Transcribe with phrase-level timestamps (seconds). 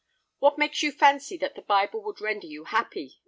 [0.39, 3.19] "What makes you fancy that the Bible would render you happy?"